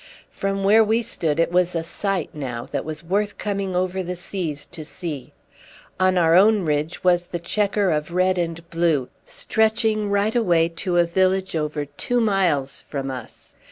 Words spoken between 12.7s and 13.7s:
from us.